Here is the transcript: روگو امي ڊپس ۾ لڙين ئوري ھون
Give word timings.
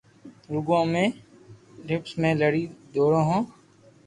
روگو 0.51 0.73
امي 0.81 1.05
ڊپس 1.87 2.11
۾ 2.21 2.29
لڙين 2.39 2.69
ئوري 2.95 3.21
ھون 3.27 3.41